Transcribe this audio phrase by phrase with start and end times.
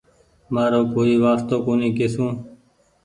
[0.53, 2.31] مآرو ڪوئي وآستو ڪونيٚ ڪسون